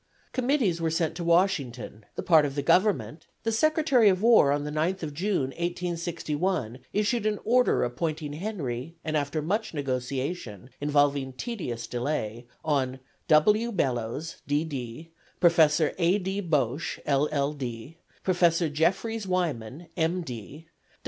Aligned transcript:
Committees 0.31 0.81
were 0.81 0.89
sent 0.89 1.13
to 1.13 1.23
Washington, 1.23 2.05
the 2.15 2.23
part 2.23 2.43
of 2.43 2.55
the 2.55 2.63
Government, 2.63 3.27
the 3.43 3.51
Secretary 3.51 4.09
of 4.09 4.23
War, 4.23 4.51
on 4.51 4.63
the 4.63 4.71
9th 4.71 5.03
of 5.03 5.13
June, 5.13 5.49
1861, 5.51 6.79
issued 6.91 7.27
an 7.27 7.37
order 7.45 7.83
appointing 7.83 8.33
Henry 8.33 8.95
and 9.03 9.15
after 9.15 9.43
much 9.43 9.75
negotiation, 9.75 10.71
involving 10.81 11.33
tedious 11.33 11.85
delay 11.85 12.47
on 12.65 12.99
W. 13.27 13.71
Bellows, 13.71 14.37
D. 14.47 14.63
D., 14.63 15.11
Professor 15.39 15.93
A. 15.99 16.17
D. 16.17 16.39
Boche, 16.41 16.99
LL. 17.07 17.51
D., 17.51 17.97
Professor 18.23 18.69
Jeffries 18.69 19.27
Wyman, 19.27 19.85
M. 19.95 20.23